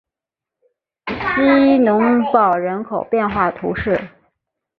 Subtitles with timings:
[1.05, 4.01] 希农堡人口变化图示